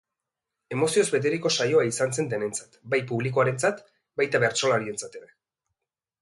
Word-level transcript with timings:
Emozioz 0.75 1.03
beteriko 1.15 1.51
saioa 1.55 1.83
izan 1.89 2.15
zen 2.17 2.31
denentzat, 2.31 2.79
bai 2.95 3.01
publikoarentzat, 3.13 3.85
baita 4.23 4.43
bertsolarientzat 4.47 5.21
ere. 5.23 5.31